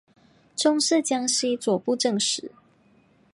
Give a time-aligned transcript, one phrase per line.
[0.55, 2.51] 终仕江西左布政使。